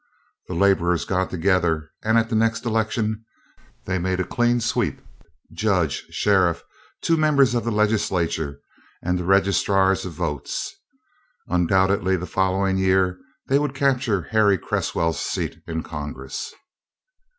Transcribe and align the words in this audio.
The 0.47 0.55
laborers 0.55 1.05
got 1.05 1.29
together 1.29 1.91
and 2.03 2.17
at 2.17 2.29
the 2.31 2.35
next 2.35 2.65
election 2.65 3.23
they 3.85 3.99
made 3.99 4.19
a 4.19 4.23
clean 4.23 4.59
sweep, 4.59 4.99
judge, 5.53 6.07
sheriff, 6.09 6.63
two 7.03 7.17
members 7.17 7.53
of 7.53 7.63
the 7.65 7.71
legislature, 7.71 8.59
and 9.03 9.19
the 9.19 9.23
registrars 9.23 10.03
of 10.03 10.13
votes. 10.13 10.73
Undoubtedly 11.47 12.17
the 12.17 12.25
following 12.25 12.79
year 12.79 13.19
they 13.47 13.59
would 13.59 13.75
capture 13.75 14.23
Harry 14.31 14.57
Cresswell's 14.57 15.19
seat 15.19 15.61
in 15.67 15.83
Congress. 15.83 16.51